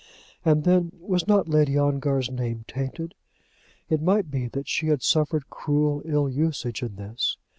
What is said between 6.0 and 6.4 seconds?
ill